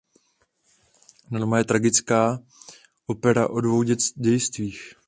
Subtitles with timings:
[1.31, 2.39] Norma je tragická
[3.07, 3.83] opera o dvou
[4.17, 4.93] dějstvích.